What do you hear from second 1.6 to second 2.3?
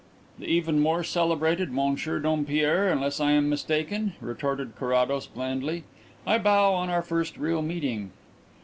Monsieur